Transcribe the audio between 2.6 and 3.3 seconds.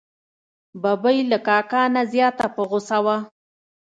غوسه وه.